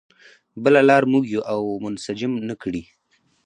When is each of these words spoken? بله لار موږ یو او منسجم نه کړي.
بله 0.63 0.81
لار 0.89 1.03
موږ 1.13 1.23
یو 1.35 1.41
او 1.53 1.59
منسجم 1.83 2.31
نه 2.47 2.55
کړي. 2.61 2.83